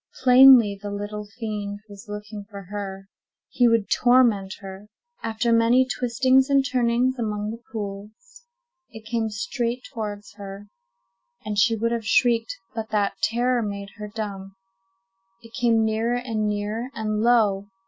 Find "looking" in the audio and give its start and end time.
2.09-2.45